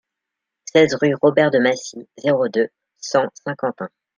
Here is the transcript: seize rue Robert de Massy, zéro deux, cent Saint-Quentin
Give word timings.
seize 0.65 0.95
rue 0.95 1.13
Robert 1.21 1.51
de 1.51 1.59
Massy, 1.59 2.07
zéro 2.17 2.47
deux, 2.49 2.69
cent 2.97 3.27
Saint-Quentin 3.45 3.91